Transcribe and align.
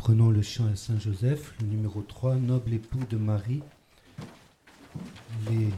prenons 0.00 0.30
le 0.30 0.40
chant 0.40 0.64
à 0.72 0.76
Saint-Joseph, 0.76 1.52
le 1.60 1.66
numéro 1.66 2.00
3, 2.00 2.36
Noble 2.36 2.72
époux 2.72 3.04
de 3.10 3.18
Marie, 3.18 3.60
les 5.50 5.68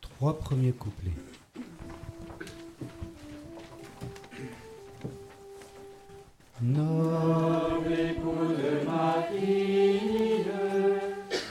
trois 0.00 0.36
premiers 0.36 0.72
couplets. 0.72 1.12
Noble 6.60 7.92
époux 7.92 8.48
de 8.50 8.84
Marie, 8.84 10.00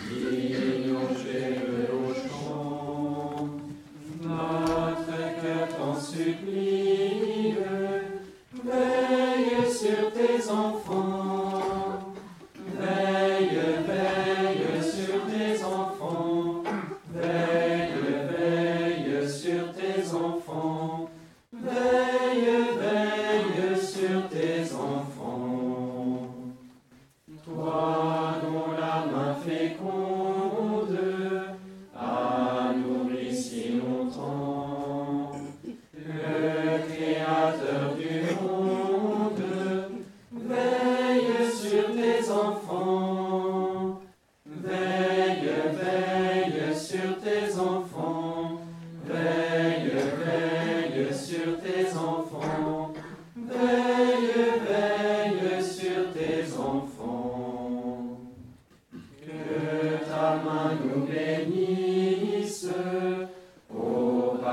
lignogé 0.09 1.59
au 1.93 2.13
chant, 2.13 3.47
notre 4.21 5.41
cœur 5.41 5.77
t'en 5.77 5.97
supplie, 5.97 7.55
veille 8.65 9.71
sur 9.71 10.11
tes 10.11 10.49
enfants, 10.49 11.30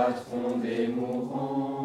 patron 0.09 0.59
des 0.59 0.89
mourants, 0.89 1.78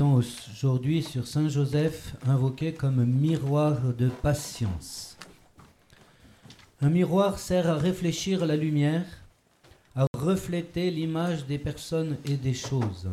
aujourd'hui 0.00 1.02
sur 1.02 1.26
Saint 1.26 1.48
Joseph, 1.48 2.14
invoqué 2.26 2.72
comme 2.72 3.04
miroir 3.04 3.94
de 3.94 4.08
patience. 4.08 5.16
Un 6.80 6.90
miroir 6.90 7.38
sert 7.38 7.68
à 7.68 7.74
réfléchir 7.74 8.46
la 8.46 8.56
lumière, 8.56 9.04
à 9.96 10.06
refléter 10.16 10.90
l'image 10.90 11.46
des 11.46 11.58
personnes 11.58 12.16
et 12.24 12.36
des 12.36 12.54
choses. 12.54 13.08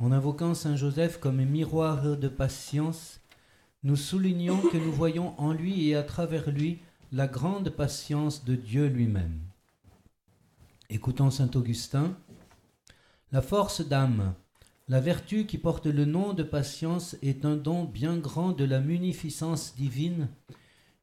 En 0.00 0.10
invoquant 0.10 0.54
Saint 0.54 0.76
Joseph 0.76 1.18
comme 1.18 1.44
miroir 1.44 2.16
de 2.16 2.28
patience, 2.28 3.20
nous 3.84 3.96
soulignons 3.96 4.60
que 4.60 4.78
nous 4.78 4.92
voyons 4.92 5.38
en 5.38 5.52
lui 5.52 5.88
et 5.88 5.94
à 5.94 6.02
travers 6.02 6.50
lui 6.50 6.80
la 7.12 7.28
grande 7.28 7.70
patience 7.70 8.44
de 8.44 8.56
Dieu 8.56 8.86
lui-même. 8.86 9.38
Écoutons 10.90 11.30
Saint 11.30 11.50
Augustin. 11.54 12.16
La 13.30 13.42
force 13.42 13.80
d'âme, 13.80 14.34
la 14.88 15.00
vertu 15.00 15.46
qui 15.46 15.56
porte 15.56 15.86
le 15.86 16.04
nom 16.04 16.34
de 16.34 16.42
patience 16.42 17.16
est 17.22 17.44
un 17.44 17.56
don 17.56 17.84
bien 17.84 18.18
grand 18.18 18.52
de 18.52 18.64
la 18.64 18.80
munificence 18.80 19.74
divine, 19.76 20.28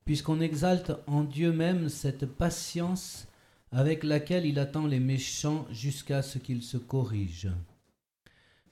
puisqu'on 0.05 0.39
exalte 0.39 0.93
en 1.07 1.23
Dieu 1.23 1.51
même 1.51 1.89
cette 1.89 2.25
patience 2.25 3.27
avec 3.71 4.03
laquelle 4.03 4.45
il 4.45 4.59
attend 4.59 4.85
les 4.85 4.99
méchants 4.99 5.65
jusqu'à 5.71 6.21
ce 6.21 6.37
qu'ils 6.37 6.61
se 6.61 6.77
corrigent. 6.77 7.53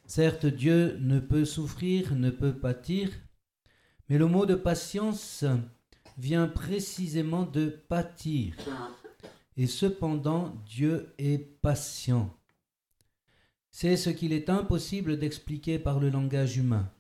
Certes, 0.06 0.46
Dieu 0.46 0.98
ne 1.00 1.20
peut 1.20 1.46
souffrir, 1.46 2.16
ne 2.16 2.30
peut 2.30 2.54
pâtir, 2.54 3.10
mais 4.10 4.18
le 4.18 4.28
mot 4.28 4.46
de 4.46 4.56
patience 4.56 5.46
vient 6.18 6.48
précisément 6.48 7.44
de 7.44 7.68
pâtir. 7.68 8.56
Et 9.58 9.68
cependant, 9.68 10.56
Dieu 10.66 11.14
est 11.18 11.40
patient. 11.62 12.36
C'est 13.72 13.98
ce 13.98 14.10
qu'il 14.10 14.34
est 14.34 14.50
impossible 14.50 15.20
d'expliquer 15.20 15.80
par 15.80 16.00
le 16.00 16.10
langage 16.10 16.58
humain. 16.58 16.92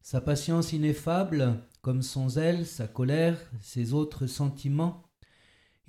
Sa 0.00 0.20
patience 0.20 0.72
ineffable, 0.72 1.60
comme 1.80 2.02
son 2.02 2.28
zèle, 2.28 2.66
sa 2.66 2.88
colère, 2.88 3.38
ses 3.60 3.92
autres 3.92 4.26
sentiments, 4.26 5.02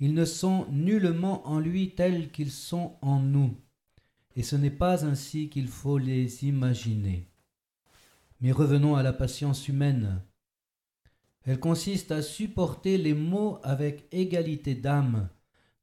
ils 0.00 0.14
ne 0.14 0.24
sont 0.24 0.66
nullement 0.70 1.46
en 1.48 1.60
lui 1.60 1.94
tels 1.94 2.30
qu'ils 2.30 2.50
sont 2.50 2.96
en 3.00 3.20
nous, 3.20 3.56
et 4.36 4.42
ce 4.42 4.56
n'est 4.56 4.70
pas 4.70 5.04
ainsi 5.04 5.48
qu'il 5.48 5.68
faut 5.68 5.98
les 5.98 6.44
imaginer. 6.44 7.30
Mais 8.40 8.52
revenons 8.52 8.96
à 8.96 9.02
la 9.02 9.12
patience 9.12 9.68
humaine. 9.68 10.22
Elle 11.44 11.60
consiste 11.60 12.10
à 12.10 12.22
supporter 12.22 12.98
les 12.98 13.14
maux 13.14 13.58
avec 13.62 14.08
égalité 14.12 14.74
d'âme, 14.74 15.28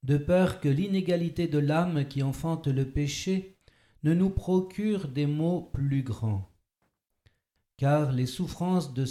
de 0.03 0.17
peur 0.17 0.59
que 0.59 0.69
l'inégalité 0.69 1.47
de 1.47 1.59
l'âme 1.59 2.07
qui 2.07 2.23
enfante 2.23 2.67
le 2.67 2.89
péché 2.89 3.57
ne 4.03 4.13
nous 4.13 4.29
procure 4.29 5.07
des 5.07 5.25
maux 5.25 5.69
plus 5.73 6.03
grands. 6.03 6.49
Car 7.77 8.11
les 8.11 8.25
souffrances 8.25 8.93
de, 8.93 9.05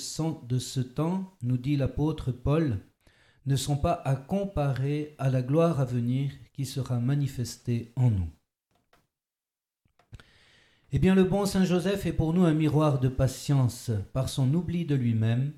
de 0.47 0.59
ce 0.59 0.81
temps, 0.81 1.37
nous 1.43 1.59
dit 1.59 1.77
l'apôtre 1.77 2.33
Paul, 2.33 2.79
ne 3.47 3.57
sont 3.57 3.77
pas 3.77 3.95
à 4.05 4.17
comparer 4.17 5.15
à 5.19 5.31
la 5.31 5.43
gloire 5.43 5.81
à 5.81 5.85
venir 5.85 6.31
qui 6.53 6.67
sera 6.67 6.99
manifestée 6.99 7.93
en 7.97 8.11
nous. 8.11 8.31
Eh 10.93 10.99
bien, 10.99 11.15
le 11.15 11.25
bon 11.25 11.47
Saint 11.47 11.65
Joseph 11.65 12.07
est 12.07 12.13
pour 12.13 12.33
nous 12.33 12.45
un 12.45 12.53
miroir 12.53 12.99
de 12.99 13.09
patience 13.09 13.93
par 14.13 14.29
son 14.29 14.53
oubli 14.55 14.85
de 14.85 14.97
lui-même, 14.97 15.53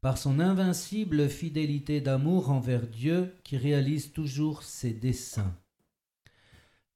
par 0.00 0.18
son 0.18 0.40
invincible 0.40 1.28
fidélité 1.28 2.00
d'amour 2.00 2.50
envers 2.50 2.86
Dieu 2.86 3.36
qui 3.44 3.56
réalise 3.56 4.12
toujours 4.12 4.62
ses 4.64 4.92
desseins. 4.92 5.56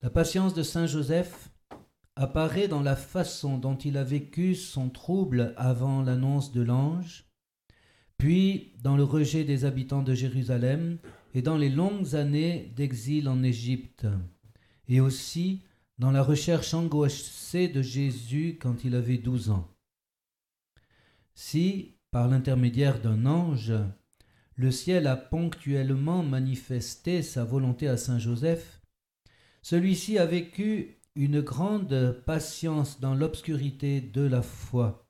La 0.02 0.10
patience 0.10 0.54
de 0.54 0.62
Saint 0.62 0.86
Joseph 0.86 1.50
apparaît 2.18 2.66
dans 2.66 2.82
la 2.82 2.96
façon 2.96 3.58
dont 3.58 3.76
il 3.76 3.96
a 3.96 4.02
vécu 4.02 4.56
son 4.56 4.90
trouble 4.90 5.54
avant 5.56 6.02
l'annonce 6.02 6.50
de 6.50 6.62
l'ange, 6.62 7.24
puis 8.18 8.72
dans 8.82 8.96
le 8.96 9.04
rejet 9.04 9.44
des 9.44 9.64
habitants 9.64 10.02
de 10.02 10.14
Jérusalem 10.14 10.98
et 11.34 11.42
dans 11.42 11.56
les 11.56 11.68
longues 11.68 12.16
années 12.16 12.72
d'exil 12.74 13.28
en 13.28 13.44
Égypte, 13.44 14.08
et 14.88 15.00
aussi 15.00 15.62
dans 15.98 16.10
la 16.10 16.24
recherche 16.24 16.74
angoissée 16.74 17.68
de 17.68 17.82
Jésus 17.82 18.58
quand 18.60 18.84
il 18.84 18.96
avait 18.96 19.18
douze 19.18 19.50
ans. 19.50 19.68
Si, 21.34 21.94
par 22.10 22.26
l'intermédiaire 22.26 23.00
d'un 23.00 23.26
ange, 23.26 23.72
le 24.56 24.72
ciel 24.72 25.06
a 25.06 25.14
ponctuellement 25.14 26.24
manifesté 26.24 27.22
sa 27.22 27.44
volonté 27.44 27.86
à 27.86 27.96
Saint 27.96 28.18
Joseph, 28.18 28.80
celui-ci 29.62 30.18
a 30.18 30.26
vécu 30.26 30.97
une 31.18 31.40
grande 31.40 32.22
patience 32.26 33.00
dans 33.00 33.12
l'obscurité 33.12 34.00
de 34.00 34.20
la 34.20 34.40
foi, 34.40 35.04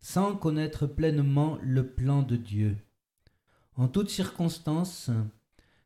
sans 0.00 0.34
connaître 0.34 0.88
pleinement 0.88 1.56
le 1.62 1.86
plan 1.86 2.22
de 2.22 2.34
Dieu. 2.34 2.76
En 3.76 3.86
toutes 3.86 4.10
circonstances, 4.10 5.08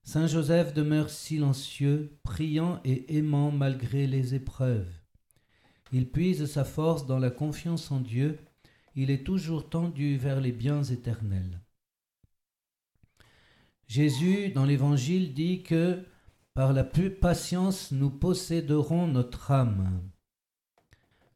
Saint 0.03 0.29
Joseph 0.29 0.73
demeure 0.73 1.11
silencieux, 1.11 2.19
priant 2.23 2.81
et 2.87 3.19
aimant 3.19 3.53
malgré 3.53 4.07
les 4.07 4.35
épreuves. 4.35 4.91
Il 5.93 6.11
puise 6.11 6.47
sa 6.47 6.65
force 6.65 7.07
dans 7.07 7.19
la 7.19 7.31
confiance 7.31 7.91
en 7.91 8.01
Dieu, 8.01 8.39
il 8.95 9.11
est 9.11 9.27
toujours 9.27 9.69
tendu 9.69 10.17
vers 10.17 10.41
les 10.41 10.53
biens 10.53 10.85
éternels. 10.85 11.61
Jésus, 13.89 14.49
dans 14.53 14.65
l'Évangile, 14.65 15.35
dit 15.35 15.63
que 15.63 16.03
par 16.57 16.73
la 16.73 16.85
patience 16.85 17.93
nous 17.93 18.09
posséderons 18.09 19.07
notre 19.07 19.51
âme. 19.51 20.01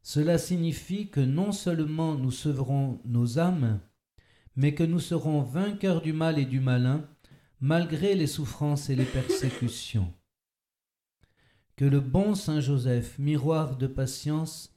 Cela 0.01 0.39
signifie 0.39 1.09
que 1.09 1.19
non 1.19 1.51
seulement 1.51 2.15
nous 2.15 2.31
sauverons 2.31 2.99
nos 3.05 3.37
âmes, 3.37 3.79
mais 4.55 4.73
que 4.73 4.83
nous 4.83 4.99
serons 4.99 5.43
vainqueurs 5.43 6.01
du 6.01 6.11
mal 6.11 6.39
et 6.39 6.45
du 6.45 6.59
malin, 6.59 7.07
malgré 7.59 8.15
les 8.15 8.25
souffrances 8.25 8.89
et 8.89 8.95
les 8.95 9.05
persécutions. 9.05 10.11
que 11.75 11.85
le 11.85 11.99
bon 11.99 12.33
Saint 12.33 12.59
Joseph, 12.59 13.19
miroir 13.19 13.77
de 13.77 13.85
patience, 13.85 14.75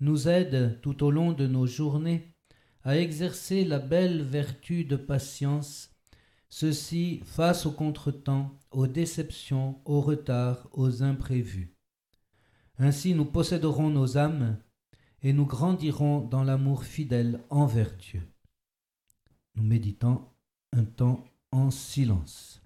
nous 0.00 0.28
aide 0.28 0.78
tout 0.82 1.04
au 1.04 1.10
long 1.10 1.32
de 1.32 1.46
nos 1.46 1.66
journées 1.66 2.34
à 2.82 2.98
exercer 2.98 3.64
la 3.64 3.78
belle 3.78 4.22
vertu 4.22 4.84
de 4.84 4.96
patience, 4.96 5.95
ceci 6.48 7.20
face 7.24 7.66
aux 7.66 7.72
contretemps, 7.72 8.58
aux 8.70 8.86
déceptions, 8.86 9.80
aux 9.84 10.00
retards, 10.00 10.68
aux 10.72 11.02
imprévus. 11.02 11.74
Ainsi 12.78 13.14
nous 13.14 13.24
posséderons 13.24 13.90
nos 13.90 14.18
âmes 14.18 14.58
et 15.22 15.32
nous 15.32 15.46
grandirons 15.46 16.20
dans 16.20 16.44
l'amour 16.44 16.84
fidèle 16.84 17.42
envers 17.50 17.96
Dieu. 17.96 18.22
Nous 19.54 19.64
méditons 19.64 20.24
un 20.72 20.84
temps 20.84 21.24
en 21.52 21.70
silence. 21.70 22.65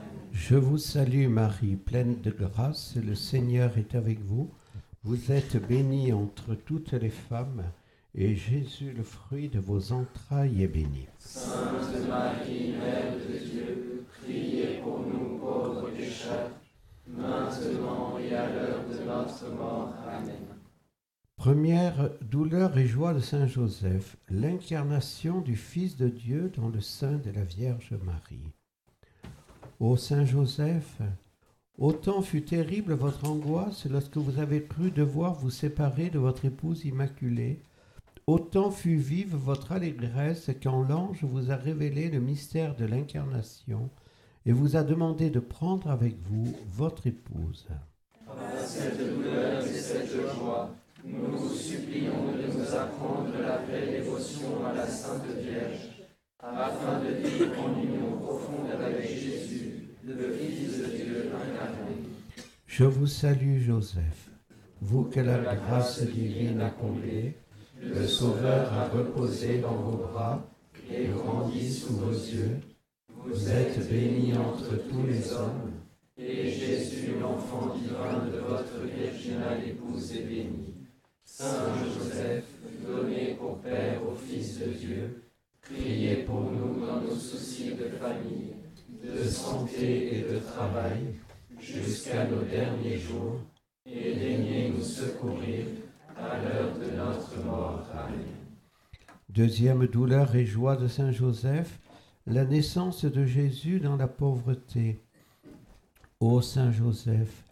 Je 0.51 0.57
vous 0.57 0.77
salue 0.77 1.29
Marie, 1.29 1.77
pleine 1.77 2.19
de 2.19 2.29
grâce, 2.29 2.97
le 2.97 3.15
Seigneur 3.15 3.77
est 3.77 3.95
avec 3.95 4.19
vous. 4.19 4.51
Vous 5.01 5.31
êtes 5.31 5.55
bénie 5.65 6.11
entre 6.11 6.55
toutes 6.55 6.91
les 6.91 7.09
femmes, 7.09 7.63
et 8.13 8.35
Jésus, 8.35 8.91
le 8.91 9.03
fruit 9.03 9.47
de 9.47 9.61
vos 9.61 9.93
entrailles, 9.93 10.61
est 10.61 10.67
béni. 10.67 11.07
Sainte 11.19 12.05
Marie, 12.05 12.73
Mère 12.73 13.13
de 13.13 13.49
Dieu, 13.49 14.03
priez 14.21 14.81
pour 14.83 14.99
nous 14.99 15.37
pauvres 15.37 15.89
pécheurs, 15.95 16.51
maintenant 17.07 18.17
et 18.17 18.35
à 18.35 18.49
l'heure 18.49 18.83
de 18.89 19.05
notre 19.05 19.55
mort. 19.55 19.93
Amen. 20.05 20.35
Première 21.37 22.09
douleur 22.29 22.77
et 22.77 22.87
joie 22.87 23.13
de 23.13 23.21
Saint 23.21 23.47
Joseph, 23.47 24.17
l'incarnation 24.29 25.39
du 25.39 25.55
Fils 25.55 25.95
de 25.95 26.09
Dieu 26.09 26.51
dans 26.57 26.67
le 26.67 26.81
sein 26.81 27.19
de 27.19 27.31
la 27.31 27.45
Vierge 27.45 27.93
Marie. 28.03 28.51
Ô 29.83 29.97
Saint 29.97 30.25
Joseph, 30.25 31.01
autant 31.79 32.21
fut 32.21 32.43
terrible 32.43 32.93
votre 32.93 33.27
angoisse 33.27 33.87
lorsque 33.89 34.17
vous 34.17 34.39
avez 34.39 34.61
cru 34.61 34.91
devoir 34.91 35.33
vous 35.33 35.49
séparer 35.49 36.11
de 36.11 36.19
votre 36.19 36.45
épouse 36.45 36.85
immaculée, 36.85 37.63
autant 38.27 38.69
fut 38.69 38.97
vive 38.97 39.35
votre 39.35 39.71
allégresse 39.71 40.51
quand 40.61 40.83
l'ange 40.83 41.23
vous 41.23 41.49
a 41.49 41.55
révélé 41.55 42.11
le 42.11 42.19
mystère 42.19 42.75
de 42.75 42.85
l'incarnation 42.85 43.89
et 44.45 44.51
vous 44.51 44.75
a 44.75 44.83
demandé 44.83 45.31
de 45.31 45.39
prendre 45.39 45.89
avec 45.89 46.13
vous 46.29 46.55
votre 46.71 47.07
épouse. 47.07 47.65
Cette 48.63 48.99
douleur 48.99 49.65
et 49.65 49.67
cette 49.67 50.11
joie, 50.11 50.75
nous 51.03 51.49
supplions 51.49 52.33
de 52.33 52.55
nous 52.55 52.75
apprendre 52.75 53.33
la 53.41 53.57
belle 53.57 53.89
dévotion 53.89 54.63
à 54.63 54.75
la 54.75 54.85
Sainte 54.85 55.25
Vierge, 55.25 55.89
afin 56.39 56.99
de 56.99 57.27
vivre 57.27 57.59
en 57.59 57.81
union 57.81 58.17
profonde 58.19 58.69
avec 58.79 59.07
Jésus, 59.07 59.70
le 60.05 60.33
Fils 60.33 60.79
de 60.79 60.85
Dieu 60.85 61.31
incarné. 61.33 61.95
Je 62.65 62.83
vous 62.83 63.07
salue 63.07 63.59
Joseph, 63.59 64.29
vous 64.81 65.03
que 65.03 65.19
la 65.19 65.55
grâce 65.55 66.01
divine 66.01 66.61
a 66.61 66.69
comblé, 66.69 67.35
le 67.81 68.07
Sauveur 68.07 68.71
a 68.73 68.87
reposé 68.89 69.59
dans 69.59 69.75
vos 69.75 69.97
bras 69.97 70.45
et 70.91 71.05
grandi 71.07 71.71
sous 71.71 71.93
vos 71.93 72.11
yeux. 72.11 72.59
Vous 73.25 73.49
êtes 73.49 73.89
bénie 73.89 74.33
entre 74.35 74.77
tous 74.89 75.05
les 75.07 75.31
hommes, 75.33 75.71
Et 76.17 76.49
Jésus, 76.49 77.13
l'enfant 77.19 77.75
divin 77.75 78.25
de 78.25 78.39
votre 78.39 78.81
virginale 78.83 79.67
épouse, 79.67 80.11
est 80.13 80.23
béni. 80.23 80.73
Saint 81.23 81.73
Joseph, 81.83 82.45
donné 82.85 83.35
pour 83.39 83.59
Père 83.59 84.01
au 84.07 84.15
Fils 84.15 84.59
de 84.59 84.65
Dieu, 84.65 85.23
priez 85.61 86.17
pour 86.23 86.51
nous 86.51 86.85
dans 86.85 87.01
nos 87.01 87.15
soucis 87.15 87.73
de 87.75 87.89
famille, 87.99 88.50
de 89.03 89.23
santé 89.23 90.17
et 90.17 90.21
de 90.21 90.39
travail, 90.39 91.15
jusqu'à 91.59 92.25
nos 92.25 92.41
derniers 92.43 92.97
jours, 92.97 93.39
et 93.85 94.13
daignez 94.15 94.69
nous 94.69 94.83
secourir 94.83 95.65
à 96.17 96.37
l'heure 96.37 96.77
de 96.77 96.95
notre 96.95 97.45
mort. 97.45 97.87
Deuxième 99.29 99.87
douleur 99.87 100.35
et 100.35 100.45
joie 100.45 100.75
de 100.75 100.87
Saint 100.87 101.11
Joseph, 101.11 101.79
la 102.27 102.43
naissance 102.43 103.05
de 103.05 103.25
Jésus 103.25 103.79
dans 103.79 103.95
la 103.95 104.07
pauvreté. 104.07 104.99
Ô 106.19 106.41
Saint 106.41 106.71
Joseph, 106.71 107.45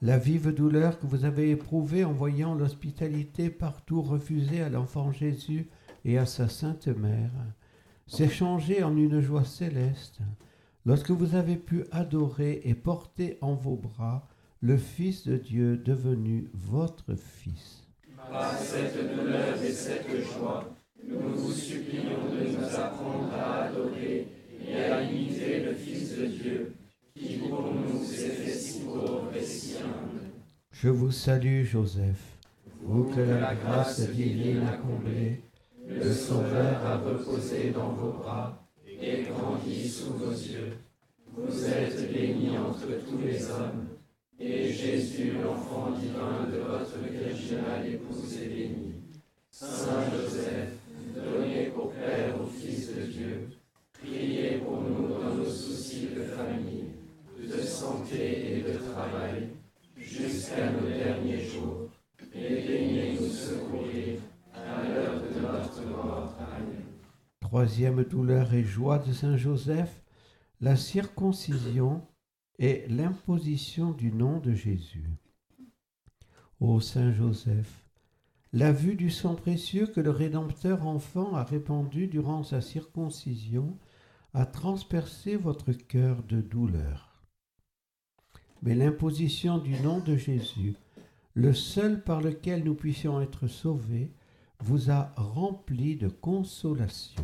la 0.00 0.18
vive 0.18 0.54
douleur 0.54 0.98
que 0.98 1.06
vous 1.06 1.24
avez 1.24 1.50
éprouvée 1.50 2.04
en 2.04 2.12
voyant 2.12 2.54
l'hospitalité 2.54 3.50
partout 3.50 4.00
refusée 4.00 4.62
à 4.62 4.70
l'enfant 4.70 5.12
Jésus 5.12 5.68
et 6.04 6.16
à 6.16 6.24
sa 6.24 6.48
Sainte 6.48 6.88
Mère, 6.88 7.30
s'est 8.06 8.30
changée 8.30 8.82
en 8.82 8.96
une 8.96 9.20
joie 9.20 9.44
céleste 9.44 10.20
lorsque 10.86 11.10
vous 11.10 11.34
avez 11.34 11.56
pu 11.56 11.84
adorer 11.90 12.62
et 12.64 12.74
porter 12.74 13.36
en 13.40 13.54
vos 13.54 13.74
bras 13.74 14.26
le 14.60 14.76
Fils 14.76 15.26
de 15.26 15.36
Dieu 15.36 15.76
devenu 15.76 16.48
votre 16.54 17.14
Fils. 17.16 17.84
Par 18.30 18.56
cette 18.56 18.96
douleur 19.14 19.60
et 19.62 19.72
cette 19.72 20.08
joie, 20.08 20.74
nous 21.06 21.34
vous 21.34 21.52
supplions 21.52 22.30
de 22.30 22.56
nous 22.56 22.74
apprendre 22.76 23.34
à 23.34 23.64
adorer 23.64 24.28
et 24.66 24.76
à 24.76 25.02
imiter 25.02 25.64
le 25.64 25.74
Fils 25.74 26.16
de 26.16 26.26
Dieu, 26.26 26.74
qui 27.14 27.38
pour 27.38 27.72
nous 27.74 28.02
s'est 28.02 28.28
fait 28.28 28.50
si 28.50 28.80
pauvre 28.84 29.30
et 29.36 29.42
si 29.42 29.76
humble. 29.78 30.20
Je 30.70 30.88
vous 30.88 31.10
salue 31.10 31.64
Joseph, 31.64 32.38
vous 32.82 33.04
que 33.04 33.20
la 33.20 33.54
grâce 33.54 34.08
divine 34.10 34.62
a 34.62 34.76
comblé, 34.76 35.42
Le 35.88 36.12
Sauveur 36.12 36.84
a 36.84 36.98
reposé 36.98 37.70
dans 37.70 37.92
vos 37.92 38.12
bras 38.12 38.65
et 39.00 39.22
grandi 39.22 39.88
sous 39.88 40.12
vos 40.14 40.32
yeux. 40.32 40.76
Vous 41.36 41.64
êtes 41.64 42.12
béni 42.12 42.56
entre 42.56 42.86
tous 43.06 43.18
les 43.26 43.50
hommes, 43.50 43.88
et 44.38 44.72
Jésus, 44.72 45.32
l'enfant 45.42 45.90
divin 45.90 46.46
de 46.50 46.58
votre 46.58 46.98
virginale 47.10 47.86
épouse, 47.86 48.38
est 48.42 48.48
béni. 48.48 48.94
Saint 49.50 50.04
Joseph, 50.12 50.72
donné 51.14 51.70
pour 51.74 51.92
Père 51.92 52.40
au 52.40 52.46
Fils 52.46 52.94
de 52.94 53.02
Dieu, 53.02 53.48
priez 53.92 54.58
pour 54.58 54.82
nous 54.82 55.08
dans 55.08 55.34
nos 55.34 55.50
soucis 55.50 56.08
de 56.14 56.22
famille, 56.22 56.84
de 57.42 57.60
santé 57.60 58.58
et 58.58 58.60
de 58.62 58.78
travail, 58.78 59.48
jusqu'à 59.96 60.70
nos 60.70 60.88
derniers 60.88 61.44
jours, 61.44 61.88
et 62.34 62.62
daignez 62.66 63.18
nous 63.18 63.28
secourir 63.28 64.20
à 64.54 64.82
l'heure 64.88 65.20
de 65.20 65.40
notre 65.40 65.82
mort. 65.86 66.25
Troisième 67.48 68.02
douleur 68.02 68.54
et 68.54 68.64
joie 68.64 68.98
de 68.98 69.12
Saint 69.12 69.36
Joseph, 69.36 70.02
la 70.60 70.74
circoncision 70.74 72.04
et 72.58 72.84
l'imposition 72.88 73.92
du 73.92 74.10
nom 74.10 74.40
de 74.40 74.52
Jésus. 74.52 75.08
Ô 76.58 76.80
Saint 76.80 77.12
Joseph, 77.12 77.84
la 78.52 78.72
vue 78.72 78.96
du 78.96 79.10
sang 79.10 79.36
précieux 79.36 79.86
que 79.86 80.00
le 80.00 80.10
Rédempteur 80.10 80.88
enfant 80.88 81.36
a 81.36 81.44
répandu 81.44 82.08
durant 82.08 82.42
sa 82.42 82.60
circoncision 82.60 83.78
a 84.34 84.44
transpercé 84.44 85.36
votre 85.36 85.70
cœur 85.70 86.24
de 86.24 86.40
douleur. 86.40 87.22
Mais 88.62 88.74
l'imposition 88.74 89.58
du 89.58 89.78
nom 89.82 90.00
de 90.00 90.16
Jésus, 90.16 90.74
le 91.34 91.54
seul 91.54 92.02
par 92.02 92.20
lequel 92.20 92.64
nous 92.64 92.74
puissions 92.74 93.20
être 93.20 93.46
sauvés, 93.46 94.15
vous 94.60 94.90
a 94.90 95.12
rempli 95.16 95.96
de 95.96 96.08
consolation. 96.08 97.22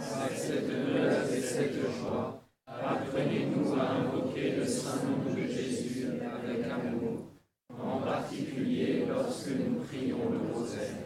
douleur 0.00 1.32
et 1.32 1.40
cette 1.40 1.74
joie, 1.74 2.42
apprenez-nous 2.66 3.72
à 3.74 3.90
invoquer 3.90 4.56
le 4.56 4.66
saint 4.66 5.00
nom 5.04 5.34
de 5.34 5.46
Jésus 5.46 6.06
avec 6.20 6.64
amour, 6.64 7.30
en 7.70 8.00
particulier 8.00 9.04
lorsque 9.08 9.50
nous 9.50 9.80
prions 9.80 10.30
le 10.30 10.52
rosaire. 10.52 10.96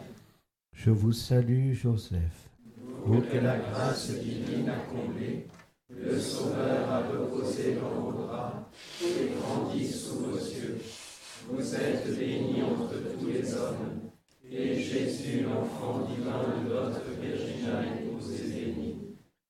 Je 0.73 0.91
vous 0.91 1.11
salue, 1.11 1.73
Joseph. 1.73 2.49
Vous 3.05 3.21
que 3.21 3.37
la 3.37 3.57
grâce 3.57 4.11
divine 4.11 4.69
a 4.69 4.79
comblé, 4.91 5.47
le 5.89 6.19
Sauveur 6.19 6.89
a 6.89 6.99
reposé 6.99 7.75
dans 7.75 8.01
vos 8.01 8.11
bras 8.11 8.69
et 9.01 9.31
grandi 9.35 9.87
sous 9.87 10.19
vos 10.19 10.37
yeux. 10.37 10.79
Vous 11.49 11.75
êtes 11.75 12.17
bénie 12.17 12.61
entre 12.61 12.93
tous 13.17 13.27
les 13.27 13.53
hommes, 13.55 13.98
et 14.51 14.79
Jésus, 14.79 15.43
l'enfant 15.43 16.07
divin 16.07 16.43
de 16.63 16.69
votre 16.69 17.01
Virginale 17.21 18.01
épouse, 18.01 18.33
est 18.33 18.47
béni. 18.47 18.95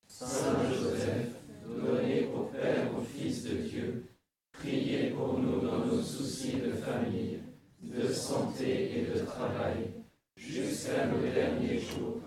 Saint 0.08 0.58
Joseph, 0.70 1.30
donné 1.66 2.24
pour 2.24 2.50
Père 2.52 2.90
au 2.98 3.02
Fils 3.02 3.44
de 3.44 3.56
Dieu, 3.56 4.06
priez 4.52 5.12
pour 5.12 5.40
nous 5.40 5.62
dans 5.62 5.86
nos 5.86 6.02
soucis 6.02 6.58
de 6.58 6.72
famille, 6.74 7.40
de 7.82 8.08
santé 8.08 9.00
et 9.00 9.06
de 9.06 9.26
travail, 9.26 9.92
jusqu'à 10.36 11.08
nos 11.08 11.22
derniers 11.22 11.80
jours, 11.80 12.20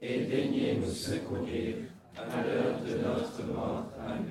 et 0.00 0.26
daignez 0.26 0.76
nous 0.76 0.90
secourir 0.90 1.76
à 2.16 2.42
l'heure 2.42 2.80
de 2.82 2.98
notre 2.98 3.46
mort. 3.46 3.90
Amen. 4.06 4.24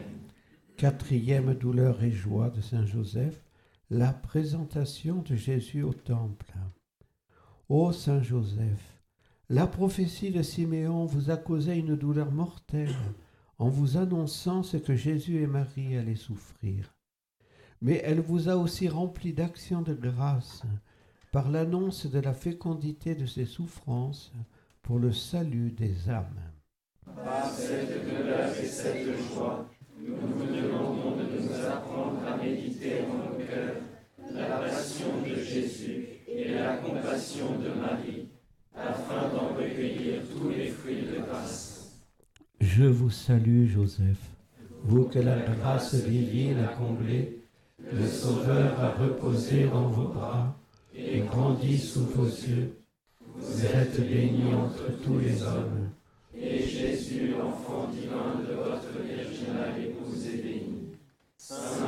Quatrième 0.77 1.55
douleur 1.55 2.03
et 2.03 2.11
joie 2.11 2.51
de 2.51 2.61
Saint 2.61 2.85
Joseph, 2.85 3.41
la 3.89 4.13
présentation 4.13 5.23
de 5.23 5.35
Jésus 5.35 5.81
au 5.81 5.93
Temple. 5.93 6.53
Ô 7.69 7.91
Saint 7.91 8.21
Joseph, 8.21 9.01
la 9.49 9.67
prophétie 9.67 10.31
de 10.31 10.41
Siméon 10.41 11.05
vous 11.05 11.31
a 11.31 11.35
causé 11.35 11.75
une 11.75 11.97
douleur 11.97 12.31
mortelle 12.31 12.95
en 13.59 13.67
vous 13.67 13.97
annonçant 13.97 14.63
ce 14.63 14.77
que 14.77 14.95
Jésus 14.95 15.41
et 15.41 15.47
Marie 15.47 15.97
allaient 15.97 16.15
souffrir. 16.15 16.95
Mais 17.81 18.01
elle 18.05 18.21
vous 18.21 18.47
a 18.47 18.55
aussi 18.55 18.87
rempli 18.87 19.33
d'actions 19.33 19.81
de 19.81 19.93
grâce 19.93 20.61
par 21.33 21.51
l'annonce 21.51 22.05
de 22.05 22.19
la 22.19 22.33
fécondité 22.33 23.15
de 23.15 23.25
ses 23.25 23.45
souffrances 23.45 24.31
pour 24.81 24.97
le 24.97 25.11
salut 25.11 25.71
des 25.71 26.09
âmes 26.09 26.39
vous 29.99 30.45
demandons 30.45 31.17
de 31.17 31.23
nous 31.23 31.65
apprendre 31.65 32.21
à 32.25 32.37
méditer 32.37 33.01
en 33.01 33.29
nos 33.29 33.45
cœurs 33.45 33.81
la 34.33 34.57
passion 34.59 35.21
de 35.25 35.35
Jésus 35.35 36.07
et 36.27 36.53
la 37.17 37.23
compassion 37.23 37.59
de 37.59 37.69
Marie, 37.79 38.27
afin 38.75 39.29
d'en 39.29 39.55
recueillir 39.55 40.21
tous 40.31 40.49
les 40.49 40.67
fruits 40.67 41.01
de 41.01 41.19
grâce. 41.25 41.91
Je 42.61 42.83
vous 42.83 43.09
salue, 43.09 43.67
Joseph, 43.67 44.19
vous 44.83 45.05
que 45.05 45.19
la 45.19 45.39
grâce 45.39 45.95
divine 45.95 46.59
a 46.59 46.67
comblé, 46.75 47.39
le 47.91 48.07
Sauveur 48.07 48.79
a 48.79 48.91
reposé 48.91 49.65
dans 49.65 49.87
vos 49.87 50.09
bras 50.09 50.55
et 50.95 51.21
grandi 51.21 51.77
sous 51.77 52.05
vos 52.05 52.25
yeux. 52.25 52.77
Vous 53.35 53.65
êtes 53.65 53.99
bénie 53.99 54.53
entre 54.53 54.91
tous 55.03 55.19
les 55.19 55.41
hommes, 55.43 55.89
et 56.35 56.61
Jésus, 56.61 57.33
l'enfant 57.37 57.89
divin 57.91 58.41
de 58.47 58.53
votre 58.53 59.01
virginale 59.03 59.73
épouse, 59.83 60.27
est 60.27 60.43
béni. 60.43 60.89
Saint 61.37 61.86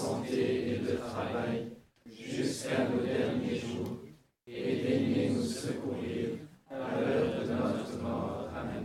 santé 0.00 0.72
et 0.72 0.78
de 0.78 0.96
travail, 0.96 1.72
jusqu'à 2.06 2.88
nos 2.88 3.02
derniers 3.04 3.56
jours, 3.56 3.98
et 4.46 4.82
daignez 4.82 5.30
nous 5.30 5.42
secourir 5.42 6.38
à 6.70 7.00
l'heure 7.00 7.42
de 7.42 7.48
notre 7.48 8.02
mort. 8.02 8.48
Amen. 8.56 8.84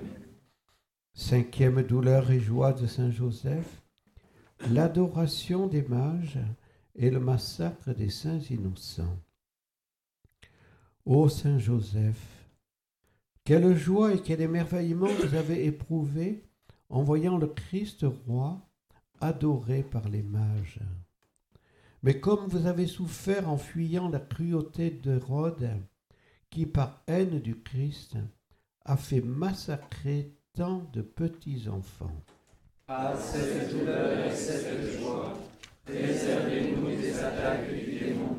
Cinquième 1.14 1.84
douleur 1.84 2.30
et 2.32 2.40
joie 2.40 2.74
de 2.74 2.86
Saint 2.86 3.12
Joseph, 3.12 3.82
l'adoration 4.70 5.68
des 5.68 5.84
mages 5.84 6.40
et 6.96 7.10
le 7.10 7.20
massacre 7.20 7.94
des 7.94 8.10
saints 8.10 8.44
innocents. 8.50 9.20
Ô 11.06 11.30
Saint 11.30 11.60
Joseph, 11.60 12.50
quelle 13.46 13.76
joie 13.78 14.14
et 14.16 14.22
quel 14.22 14.42
émerveillement 14.42 15.08
vous 15.08 15.36
avez 15.36 15.66
éprouvé 15.66 16.44
en 16.90 17.04
voyant 17.04 17.38
le 17.38 17.48
Christ 17.48 18.06
roi 18.26 18.60
adoré 19.22 19.84
par 19.84 20.10
les 20.10 20.24
mages. 20.24 20.80
Mais 22.06 22.20
comme 22.20 22.46
vous 22.50 22.68
avez 22.68 22.86
souffert 22.86 23.50
en 23.50 23.58
fuyant 23.58 24.10
la 24.10 24.20
cruauté 24.20 24.92
d'Hérode, 24.92 25.72
qui 26.52 26.68
par 26.68 27.02
haine 27.08 27.40
du 27.40 27.56
Christ 27.56 28.18
a 28.86 28.96
fait 28.96 29.22
massacrer 29.22 30.32
tant 30.54 30.88
de 30.94 31.02
petits 31.02 31.68
enfants. 31.68 32.16
À 32.90 33.16
cette 33.18 33.72
douleur 33.72 34.24
et 34.24 34.36
cette 34.36 35.00
joie, 35.00 35.34
préservez-nous 35.84 36.96
des 36.96 37.18
attaques 37.18 37.74
du 37.74 37.98
démon 37.98 38.38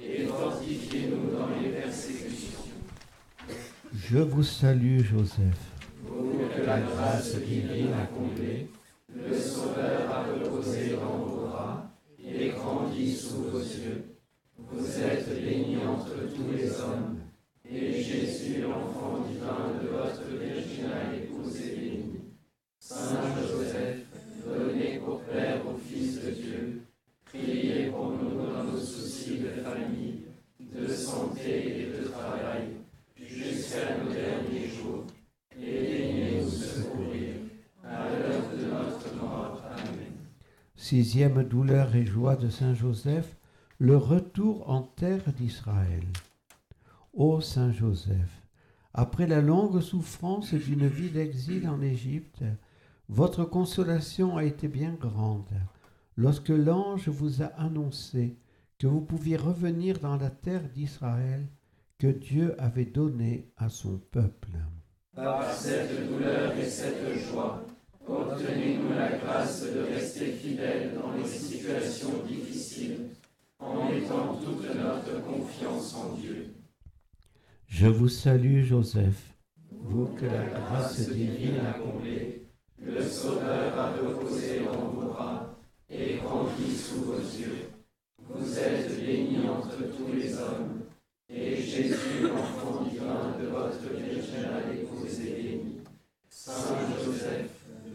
et 0.00 0.24
fortifiez-nous 0.26 1.36
dans 1.36 1.48
les 1.60 1.70
persécutions. 1.70 2.60
Je 3.96 4.18
vous 4.18 4.44
salue, 4.44 5.00
Joseph. 5.00 5.72
Vous 6.04 6.38
que 6.56 6.64
la 6.64 6.82
grâce 6.82 7.34
divine 7.34 7.94
a 8.00 8.06
comblé, 8.06 8.70
le 9.12 9.36
Sauveur 9.36 10.08
a 10.08 10.22
reposé 10.22 10.87
sous 13.16 13.42
vos 13.44 13.58
yeux. 13.60 14.04
Vous 14.58 15.00
êtes 15.00 15.28
béni 15.42 15.76
entre 15.78 16.14
tous 16.34 16.52
les 16.54 16.70
hommes, 16.80 17.18
et 17.64 18.02
Jésus, 18.02 18.62
l'enfant 18.62 19.24
divin 19.26 19.72
de 19.82 19.88
votre 19.88 20.22
virginale 20.28 21.14
épouse, 21.22 21.60
est 21.60 21.76
béni. 21.76 22.20
Saint 22.78 23.22
Joseph, 23.40 24.04
donné 24.46 24.98
pour 24.98 25.20
Père 25.22 25.62
au 25.66 25.78
Fils 25.78 26.22
de 26.22 26.30
Dieu, 26.30 26.82
priez 27.24 27.86
pour 27.86 28.10
nous 28.10 28.46
dans 28.46 28.64
nos 28.64 28.78
soucis 28.78 29.38
de 29.38 29.62
famille, 29.62 30.24
de 30.60 30.86
santé 30.88 31.80
et 31.80 31.86
de 31.86 32.08
travail, 32.08 32.68
jusqu'à 33.16 33.96
nos 33.96 34.12
derniers 34.12 34.68
jours, 34.68 35.04
et 35.56 35.72
daignez 35.72 36.40
nous 36.42 36.50
secourir 36.50 37.34
à 37.84 38.08
l'heure 38.10 38.42
de 38.52 38.64
notre 38.66 39.14
mort. 39.16 39.62
Amen. 39.70 40.18
Sixième 40.88 41.42
douleur 41.42 41.94
et 41.96 42.06
joie 42.06 42.34
de 42.34 42.48
Saint 42.48 42.72
Joseph, 42.72 43.36
le 43.78 43.98
retour 43.98 44.70
en 44.70 44.80
terre 44.80 45.34
d'Israël. 45.34 46.06
Ô 47.12 47.42
Saint 47.42 47.72
Joseph, 47.72 48.40
après 48.94 49.26
la 49.26 49.42
longue 49.42 49.82
souffrance 49.82 50.54
d'une 50.54 50.86
vie 50.86 51.10
d'exil 51.10 51.68
en 51.68 51.82
Égypte, 51.82 52.42
votre 53.10 53.44
consolation 53.44 54.38
a 54.38 54.44
été 54.44 54.66
bien 54.66 54.94
grande 54.98 55.52
lorsque 56.16 56.48
l'ange 56.48 57.10
vous 57.10 57.42
a 57.42 57.48
annoncé 57.58 58.38
que 58.78 58.86
vous 58.86 59.02
pouviez 59.02 59.36
revenir 59.36 59.98
dans 59.98 60.16
la 60.16 60.30
terre 60.30 60.70
d'Israël 60.70 61.48
que 61.98 62.06
Dieu 62.06 62.54
avait 62.58 62.86
donnée 62.86 63.52
à 63.58 63.68
son 63.68 63.98
peuple. 64.10 64.52
Par 65.14 65.52
cette 65.52 66.08
douleur 66.08 66.56
et 66.56 66.64
cette 66.64 67.12
joie, 67.30 67.62
obtenez-nous 68.08 68.94
la 68.94 69.18
grâce 69.18 69.62
de 69.62 69.80
rester 69.80 70.26
fidèles 70.26 70.94
dans 70.94 71.12
les 71.12 71.28
situations 71.28 72.22
difficiles, 72.26 73.10
en 73.58 73.90
mettant 73.90 74.34
toute 74.36 74.66
notre 74.74 75.22
confiance 75.24 75.94
en 75.94 76.14
Dieu. 76.14 76.54
Je 77.66 77.86
vous 77.86 78.08
salue, 78.08 78.62
Joseph, 78.64 79.34
vous 79.70 80.06
que 80.06 80.24
la 80.24 80.44
grâce 80.46 81.10
divine 81.10 81.60
a 81.68 81.78
comblé, 81.78 82.46
le 82.80 83.02
Sauveur 83.02 83.78
a 83.78 83.92
reposé 83.92 84.60
dans 84.60 84.88
vos 84.88 85.08
bras 85.08 85.58
et 85.90 86.16
grandi 86.16 86.74
sous 86.74 87.02
vos 87.02 87.18
yeux. 87.18 87.68
Vous 88.28 88.58
êtes 88.58 89.04
béni 89.04 89.48
entre 89.48 89.76
tous 89.96 90.12
les 90.14 90.34
hommes, 90.34 90.82
et 91.28 91.56
Jésus, 91.56 92.22
l'enfant 92.22 92.84
divin 92.84 93.36
de 93.40 93.46
votre 93.48 93.84
épouse, 94.72 95.20
est 95.20 95.42
béni. 95.42 95.80
Saint 96.30 96.76
Joseph, 97.04 97.47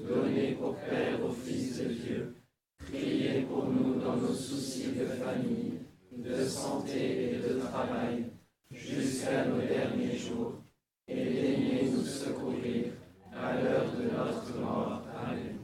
donnez 0.08 0.54
pour 0.54 0.76
Père 0.76 1.24
au 1.24 1.32
Fils 1.32 1.80
de 1.80 1.94
Dieu, 1.94 2.36
priez 2.78 3.42
pour 3.42 3.66
nous 3.66 4.00
dans 4.00 4.18
nos 4.18 4.34
soucis 4.34 4.92
de 4.92 5.06
famille, 5.06 5.80
de 6.18 6.44
santé 6.46 7.34
et 7.34 7.38
de 7.38 7.60
travail, 7.60 8.26
jusqu'à 8.72 9.46
nos 9.46 9.60
derniers 9.60 10.18
jours, 10.18 10.62
et 11.08 11.16
daignez 11.16 11.90
nous 11.92 12.04
secourir 12.04 12.86
à 13.34 13.62
l'heure 13.62 13.92
de 13.94 14.04
notre 14.04 14.60
mort. 14.60 15.02
Amen. 15.26 15.58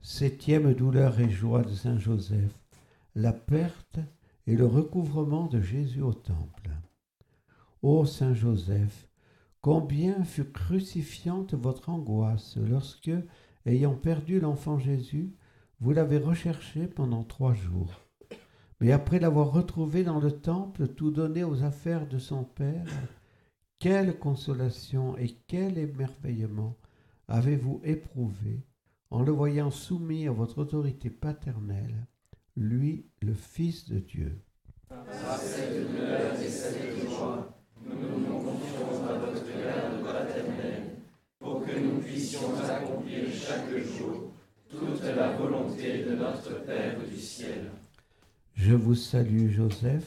Septième 0.00 0.74
douleur 0.74 1.18
et 1.20 1.30
joie 1.30 1.62
de 1.62 1.74
Saint 1.74 1.98
Joseph, 1.98 2.58
la 3.14 3.32
perte 3.32 3.98
et 4.46 4.54
le 4.54 4.66
recouvrement 4.66 5.46
de 5.46 5.60
Jésus 5.60 6.02
au 6.02 6.12
Temple. 6.12 6.70
Ô 7.82 8.04
Saint 8.04 8.34
Joseph, 8.34 9.05
combien 9.66 10.22
fut 10.22 10.44
crucifiante 10.44 11.54
votre 11.54 11.88
angoisse 11.88 12.56
lorsque, 12.56 13.10
ayant 13.64 13.96
perdu 13.96 14.38
l'enfant 14.38 14.78
Jésus, 14.78 15.34
vous 15.80 15.90
l'avez 15.90 16.18
recherché 16.18 16.86
pendant 16.86 17.24
trois 17.24 17.52
jours. 17.52 17.90
Mais 18.80 18.92
après 18.92 19.18
l'avoir 19.18 19.50
retrouvé 19.50 20.04
dans 20.04 20.20
le 20.20 20.30
temple, 20.30 20.86
tout 20.86 21.10
donné 21.10 21.42
aux 21.42 21.64
affaires 21.64 22.06
de 22.06 22.18
son 22.18 22.44
Père, 22.44 22.86
quelle 23.80 24.16
consolation 24.20 25.18
et 25.18 25.36
quel 25.48 25.78
émerveillement 25.78 26.76
avez-vous 27.26 27.80
éprouvé 27.82 28.64
en 29.10 29.24
le 29.24 29.32
voyant 29.32 29.72
soumis 29.72 30.28
à 30.28 30.30
votre 30.30 30.58
autorité 30.58 31.10
paternelle, 31.10 32.06
lui, 32.54 33.04
le 33.20 33.34
Fils 33.34 33.88
de 33.88 33.98
Dieu 33.98 34.40
cette 35.40 35.90
douleur 35.90 36.40
et 36.40 36.48
cette 36.48 37.10
joie, 37.10 37.56
nous 37.84 38.18
nous 38.18 38.38
confions 38.40 39.04
à 39.08 39.18
votre 39.18 39.44
garde 39.44 40.02
paternelle, 40.04 40.96
pour 41.38 41.64
que 41.64 41.78
nous 41.78 42.00
puissions 42.00 42.54
accomplir 42.68 43.24
chaque 43.32 43.76
jour 43.98 44.32
toute 44.78 45.02
la 45.16 45.32
volonté 45.32 46.04
de 46.04 46.14
notre 46.16 46.64
Père 46.64 46.96
du 47.08 47.18
ciel. 47.18 47.70
Je 48.54 48.74
vous 48.74 48.94
salue, 48.94 49.50
Joseph. 49.50 50.04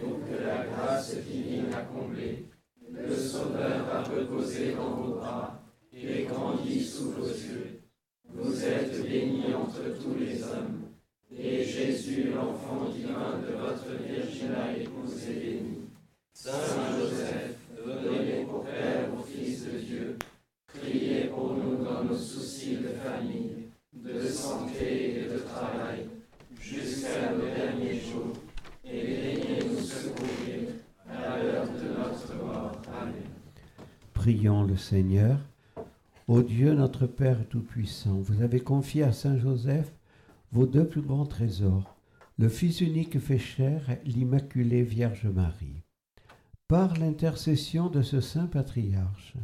Pour 0.00 0.20
que 0.26 0.42
la 0.44 0.66
grâce 0.66 1.16
divine 1.16 1.72
a 1.72 1.82
comblé, 1.82 2.44
le 2.90 3.14
Sauveur 3.14 3.86
a 3.92 4.02
reposé 4.02 4.74
dans 4.74 4.90
vos 4.90 5.14
bras 5.14 5.60
et 5.92 6.24
grandi 6.24 6.84
sous 6.84 7.10
vos 7.12 7.26
yeux. 7.26 7.80
Vous 8.34 8.64
êtes 8.64 9.02
bénie 9.02 9.54
entre 9.54 9.82
tous 10.00 10.14
les 10.18 10.42
hommes, 10.42 10.82
et 11.36 11.64
Jésus, 11.64 12.30
l'enfant 12.34 12.90
divin 12.92 13.38
de 13.40 13.54
votre 13.56 14.02
virginale 14.04 14.82
épouse, 14.82 15.28
est 15.28 15.40
béni. 15.40 15.78
Saint 16.32 16.52
Joseph, 16.98 17.56
donnez 17.84 18.44
pour 18.44 18.64
Père 18.64 19.08
au 19.16 19.22
Fils 19.22 19.64
de 19.64 19.78
Dieu, 19.78 20.16
priez 20.66 21.24
pour 21.24 21.54
nous 21.54 21.82
dans 21.84 22.04
nos 22.04 22.16
soucis 22.16 22.76
de 22.76 22.88
famille, 22.88 23.45
de 24.06 24.28
santé 24.28 25.20
et 25.20 25.28
de 25.28 25.38
travail, 25.38 26.06
jusqu'à 26.60 27.32
nos 27.32 27.44
derniers 27.44 28.00
jours, 28.00 28.36
et 28.84 29.02
daignez 29.02 29.58
nous 29.68 29.80
secourir 29.80 30.68
à 31.10 31.42
l'heure 31.42 31.66
de 31.66 31.88
notre 31.88 32.44
mort. 32.44 32.80
Amen. 33.00 33.14
Prions 34.14 34.62
le 34.62 34.76
Seigneur. 34.76 35.38
Ô 36.28 36.42
Dieu 36.42 36.72
notre 36.74 37.06
Père 37.06 37.48
Tout-Puissant, 37.48 38.20
vous 38.20 38.42
avez 38.42 38.60
confié 38.60 39.02
à 39.02 39.12
Saint 39.12 39.38
Joseph 39.38 39.92
vos 40.52 40.66
deux 40.66 40.86
plus 40.86 41.02
grands 41.02 41.26
trésors, 41.26 41.96
le 42.38 42.48
Fils 42.48 42.80
unique 42.80 43.18
fait 43.18 43.38
chair, 43.38 43.96
l'Immaculée 44.04 44.82
Vierge 44.82 45.26
Marie. 45.26 45.82
Par 46.68 46.96
l'intercession 46.96 47.88
de 47.88 48.02
ce 48.02 48.20
saint 48.20 48.46
patriarche, 48.46 49.34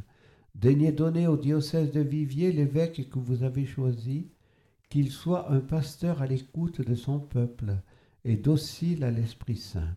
daignez 0.55 0.93
donner 0.93 1.27
au 1.27 1.37
diocèse 1.37 1.91
de 1.91 2.01
Viviers 2.01 2.53
l'évêque 2.53 3.09
que 3.11 3.19
vous 3.19 3.43
avez 3.43 3.67
choisi, 3.67 4.29
qu'il 4.93 5.11
soit 5.11 5.51
un 5.51 5.61
pasteur 5.61 6.21
à 6.21 6.27
l'écoute 6.27 6.83
de 6.83 6.95
son 6.95 7.19
peuple 7.19 7.79
et 8.27 8.37
docile 8.37 9.05
à 9.05 9.11
l'Esprit 9.11 9.57
Saint. 9.57 9.97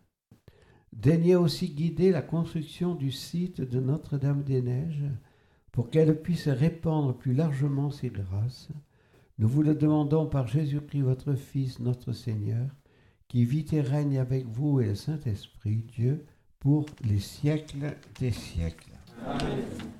Daignez 0.90 1.36
aussi 1.36 1.68
guider 1.68 2.10
la 2.10 2.22
construction 2.22 2.94
du 2.94 3.12
site 3.12 3.60
de 3.60 3.78
Notre-Dame-des-Neiges, 3.78 5.04
pour 5.70 5.90
qu'elle 5.90 6.22
puisse 6.22 6.48
répandre 6.48 7.14
plus 7.14 7.34
largement 7.34 7.90
ses 7.90 8.08
grâces, 8.08 8.70
nous 9.38 9.48
vous 9.48 9.62
le 9.62 9.74
demandons 9.74 10.24
par 10.24 10.46
Jésus-Christ, 10.46 11.02
votre 11.02 11.34
Fils, 11.34 11.78
notre 11.78 12.12
Seigneur, 12.12 12.66
qui 13.28 13.44
vit 13.44 13.66
et 13.72 13.82
règne 13.82 14.18
avec 14.18 14.46
vous 14.46 14.80
et 14.80 14.86
le 14.86 14.94
Saint-Esprit, 14.94 15.84
Dieu, 15.94 16.24
pour 16.58 16.86
les 17.04 17.20
siècles 17.20 17.94
des 18.18 18.32
siècles. 18.32 18.92
Amen. 19.26 19.92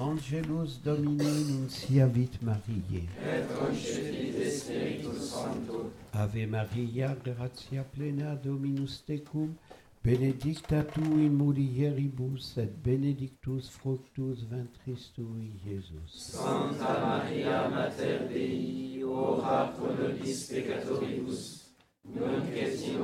Angelus 0.00 0.80
Domini 0.82 1.44
nunciavit 1.44 2.40
Mariae. 2.40 3.06
Et 3.22 3.46
concepit 3.54 4.50
Spiritus 4.50 5.30
Sancto, 5.30 5.92
Ave 6.14 6.46
Maria, 6.46 7.14
gratia 7.22 7.84
plena 7.84 8.34
Dominus 8.34 9.02
tecum, 9.04 9.54
benedicta 10.02 10.82
tu 10.84 11.02
in 11.02 11.36
mulieribus 11.36 12.56
et 12.56 12.72
benedictus 12.82 13.68
fructus 13.68 14.42
ventris 14.48 15.12
tui, 15.14 15.52
Iesus. 15.66 16.32
Santa 16.32 16.98
Maria 16.98 17.68
Mater 17.68 18.26
Dei, 18.26 19.02
ora 19.04 19.66
pro 19.76 19.92
nobis 19.92 20.46
peccatoribus, 20.48 21.74
nunc 22.04 22.48
et 22.56 22.96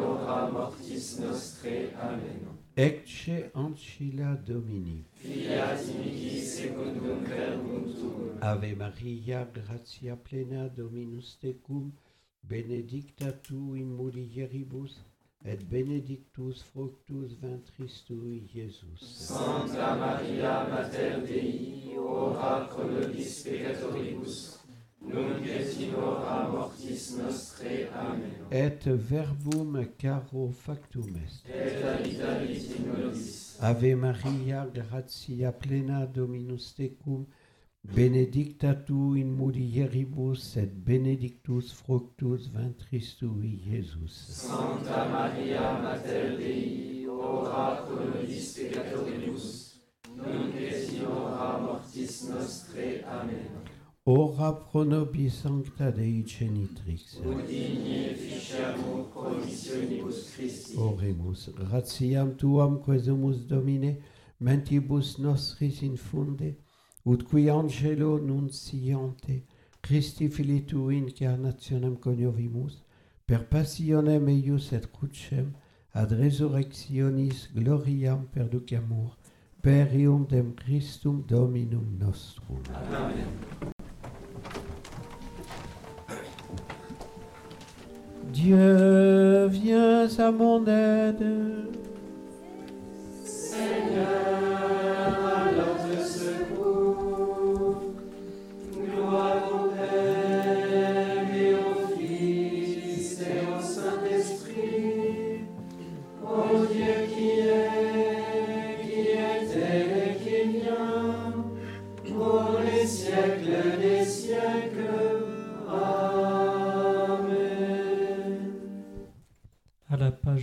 mortis 0.51 1.19
nostre. 1.19 1.93
Amen. 2.01 2.56
Ecce 2.79 3.51
ancilla 3.55 4.35
Domini. 4.35 5.03
Fiat 5.15 5.81
mihi 5.97 6.43
secundum 6.43 7.25
verbum 7.25 8.37
Ave 8.43 8.75
Maria, 8.75 9.49
gratia 9.51 10.15
plena 10.15 10.69
Dominus 10.69 11.39
tecum, 11.41 11.91
benedicta 12.43 13.33
tu 13.33 13.75
in 13.75 13.97
mulieribus, 13.97 15.01
et 15.43 15.65
benedictus 15.65 16.63
fructus 16.63 17.33
ventris 17.41 18.05
tui, 18.05 18.47
Iesus. 18.55 19.01
Santa 19.01 19.95
Maria 19.95 20.69
Mater 20.69 21.23
Dei, 21.23 21.97
ora 21.97 22.67
pro 22.67 22.85
nobis 22.85 23.43
peccatoribus, 23.43 24.66
et 28.51 28.89
verbum 28.89 29.87
caro 29.99 30.51
factum 30.51 31.17
est. 31.17 31.45
Et 31.49 31.87
Ave 33.61 33.95
Maria, 33.95 34.67
gratia 34.73 35.53
plena 35.53 36.07
Dominus 36.07 36.75
tecum, 36.75 37.27
benedicta 37.85 38.75
tu 38.75 39.17
in 39.17 39.31
mulieribus, 39.37 40.57
et 40.57 40.67
benedictus 40.67 41.73
fructus 41.73 42.49
ventris 42.49 43.17
tui. 43.19 43.63
Santa 44.07 45.09
Maria 45.09 45.79
Mater 45.83 46.37
Dei, 46.37 47.07
ora 47.09 47.83
pro 47.87 48.05
nobis 48.05 48.53
peccatoribus, 48.55 49.81
nunc 50.17 50.55
et 50.55 51.01
hora 51.03 51.59
mortis 51.59 52.29
nostre. 52.29 53.05
Amen. 53.05 53.66
Ora 54.09 54.53
pro 54.53 54.85
nobis 54.85 55.35
sancta 55.35 55.91
Dei 55.91 56.23
genitrix. 56.23 57.19
Udigne 57.25 58.15
ficiamur 58.15 59.11
promissionibus 59.11 60.31
Christi. 60.31 60.77
Oremus, 60.77 61.49
gratiam 61.49 62.37
tuam 62.37 62.79
quesumus 62.79 63.45
Domine, 63.49 63.97
mentibus 64.39 65.19
nostris 65.19 65.83
infunde, 65.83 66.55
ut 67.05 67.25
qui 67.25 67.51
angelo 67.51 68.19
nunciante, 68.19 69.43
Christi 69.83 70.29
Fili 70.29 70.61
tu 70.61 70.89
incarnationem 70.91 71.97
coniovimus, 71.97 72.85
per 73.27 73.49
passionem 73.49 74.29
eius 74.29 74.71
et 74.73 74.87
crucem, 74.93 75.51
ad 75.93 76.13
resurrectionis 76.13 77.49
gloriam 77.53 78.29
perducamur, 78.31 79.17
per 79.61 79.91
ium 79.93 80.29
dem 80.31 80.55
Christum 80.55 81.25
Dominum 81.27 81.99
nostrum. 81.99 82.63
Amen. 82.73 83.75
Dieu, 88.37 89.47
viens 89.47 90.07
à 90.19 90.31
mon 90.31 90.63
aide. 90.67 91.25
Seigneur, 93.25 94.36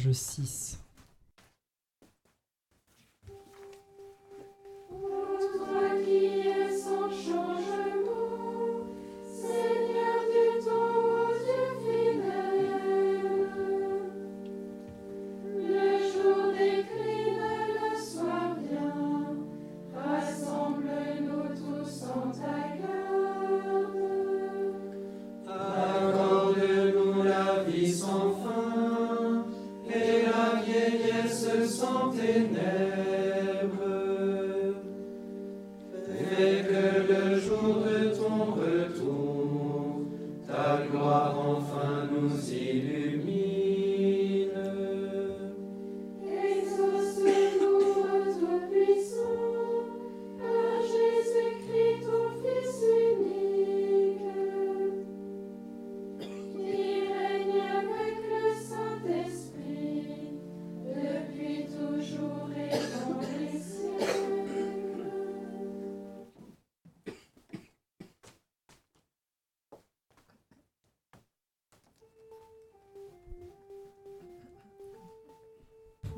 page 0.04 0.16
6. 0.16 0.73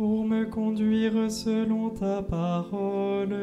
pour 0.05 0.23
me 0.23 0.45
conduire 0.45 1.31
selon 1.31 1.89
ta 1.89 2.21
parole. 2.21 3.35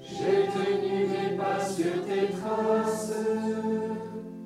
J'ai 0.00 0.46
tenu 0.54 1.08
mes 1.08 1.36
pas 1.36 1.58
sur 1.58 1.94
tes 2.06 2.28
traces. 2.30 3.12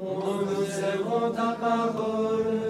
en 0.00 0.40
observant 0.60 1.30
ta 1.30 1.52
parole. 1.52 2.63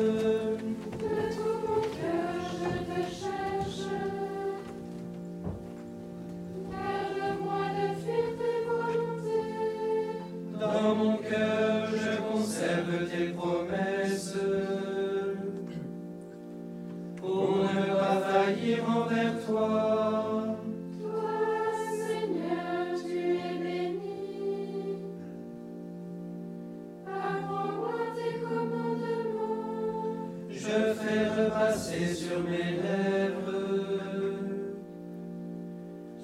passer 31.64 32.14
sur 32.14 32.42
mes 32.42 32.72
lèvres. 32.82 33.54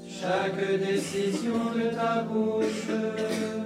Chaque 0.06 0.78
décision 0.78 1.72
de 1.74 1.94
ta 1.94 2.22
bouche. 2.22 3.59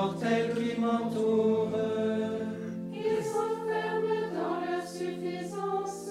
mortels 0.00 0.54
qui 0.54 0.80
m'entourent. 0.80 1.78
Ils 2.92 3.22
s'enferment 3.32 4.26
dans 4.38 4.56
leur 4.64 4.86
suffisance. 4.86 6.08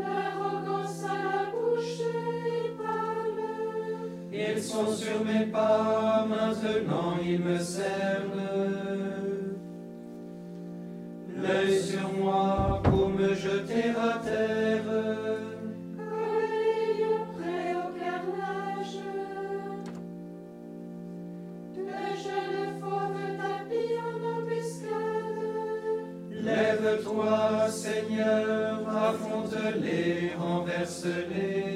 L'arrogance 0.00 1.04
à 1.04 1.16
la 1.28 1.40
bouche 1.52 2.00
ils 2.46 2.72
parlent. 2.76 3.44
Ils 4.32 4.62
sont 4.62 4.86
sur 4.88 5.24
mes 5.24 5.46
pas, 5.46 6.26
maintenant 6.28 7.16
ils 7.24 7.40
me 7.40 7.58
cernent. 7.58 8.50
L'œil 11.42 11.78
sur 11.78 12.12
moi 12.20 12.80
pour 12.84 13.08
me 13.08 13.34
jeter 13.34 13.90
à 13.90 14.18
terre. 14.18 15.03
toi, 27.14 27.68
Seigneur, 27.70 28.80
affronte-les, 28.88 30.32
renverse-les. 30.36 31.73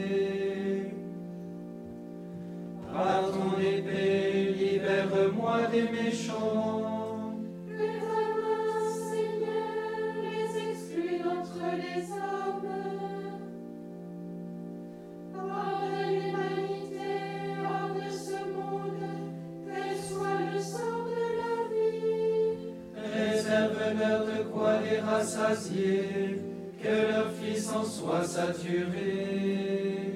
De 23.99 24.45
quoi 24.45 24.75
les 24.89 25.01
rassasier, 25.01 26.41
que 26.81 27.11
leur 27.11 27.33
fils 27.33 27.69
en 27.73 27.83
soit 27.83 28.23
saturé. 28.23 30.13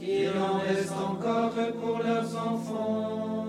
Qu'il 0.00 0.30
en 0.30 0.58
reste 0.58 0.92
encore 0.92 1.52
pour 1.80 1.98
leurs 2.02 2.36
enfants. 2.36 3.41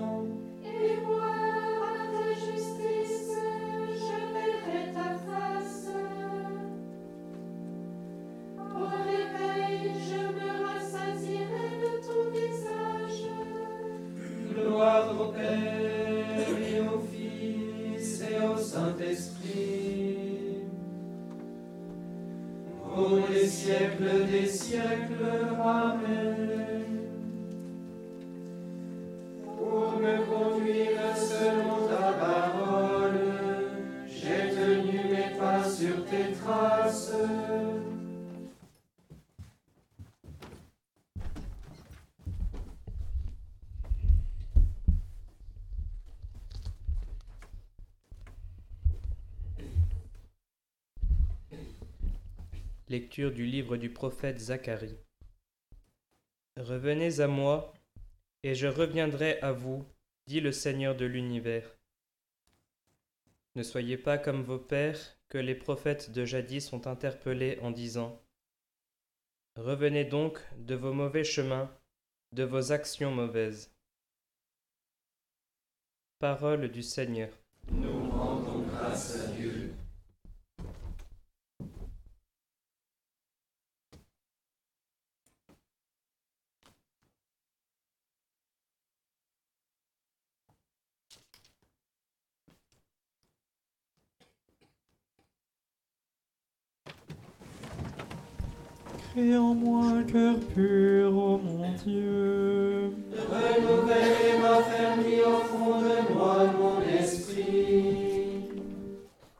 Lecture 52.90 53.32
du 53.32 53.46
livre 53.46 53.78
du 53.78 53.88
prophète 53.88 54.38
Zacharie. 54.38 54.98
Revenez 56.58 57.20
à 57.20 57.26
moi, 57.26 57.72
et 58.42 58.54
je 58.54 58.66
reviendrai 58.66 59.40
à 59.40 59.52
vous, 59.52 59.86
dit 60.26 60.40
le 60.40 60.52
Seigneur 60.52 60.94
de 60.94 61.06
l'univers. 61.06 61.78
Ne 63.54 63.62
soyez 63.62 63.96
pas 63.96 64.18
comme 64.18 64.42
vos 64.42 64.58
pères, 64.58 65.16
que 65.30 65.38
les 65.38 65.54
prophètes 65.54 66.10
de 66.10 66.26
jadis 66.26 66.74
ont 66.74 66.86
interpellés 66.86 67.58
en 67.62 67.70
disant 67.70 68.20
Revenez 69.56 70.04
donc 70.04 70.38
de 70.58 70.74
vos 70.74 70.92
mauvais 70.92 71.24
chemins, 71.24 71.74
de 72.32 72.44
vos 72.44 72.70
actions 72.70 73.10
mauvaises. 73.10 73.74
Parole 76.18 76.68
du 76.68 76.82
Seigneur. 76.82 77.30
Nous 77.72 78.10
rendons 78.10 78.60
grâce 78.60 79.24
à 79.24 79.28
Dieu. 79.28 79.74
En 99.16 99.54
moi 99.54 99.86
un 99.86 100.02
cœur 100.02 100.40
mon 101.12 101.72
Dieu. 101.84 102.90
Renouvelle 103.12 104.40
ma 104.42 104.60
ferme 104.64 105.04
au 105.24 105.38
fond 105.44 105.80
de 105.80 106.14
moi 106.14 106.52
mon 106.58 106.80
esprit. 106.80 108.48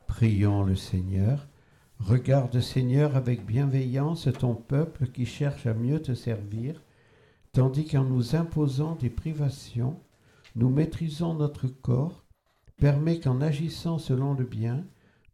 Prions 0.07 0.63
le 0.63 0.77
Seigneur. 0.77 1.49
Regarde, 1.99 2.61
Seigneur, 2.61 3.17
avec 3.17 3.45
bienveillance 3.45 4.29
ton 4.39 4.55
peuple 4.55 5.09
qui 5.09 5.27
cherche 5.27 5.67
à 5.67 5.75
mieux 5.75 6.01
te 6.01 6.15
servir, 6.15 6.81
tandis 7.51 7.85
qu'en 7.89 8.05
nous 8.05 8.37
imposant 8.37 8.95
des 8.95 9.11
privations, 9.11 9.99
nous 10.55 10.69
maîtrisons 10.69 11.35
notre 11.35 11.67
corps, 11.67 12.23
permet 12.77 13.19
qu'en 13.19 13.41
agissant 13.41 13.99
selon 13.99 14.35
le 14.35 14.45
bien, 14.45 14.85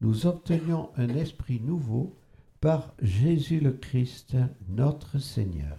nous 0.00 0.24
obtenions 0.26 0.88
un 0.96 1.10
esprit 1.10 1.60
nouveau 1.60 2.16
par 2.60 2.94
Jésus 3.00 3.58
le 3.58 3.72
Christ, 3.72 4.36
notre 4.68 5.18
Seigneur. 5.18 5.78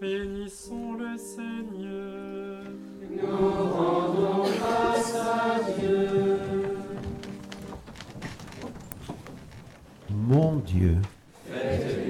Bénissons 0.00 0.94
le 0.94 1.16
Seigneur. 1.18 2.64
Nous 3.10 3.48
rendons 3.72 4.42
grâce 4.42 5.16
à 5.16 5.58
Dieu. 5.78 6.38
Mon 10.10 10.56
Dieu, 10.56 10.98
Faites 11.50 12.01